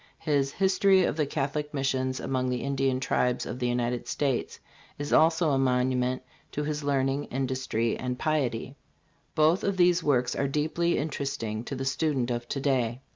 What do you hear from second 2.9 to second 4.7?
Tribes of the United States"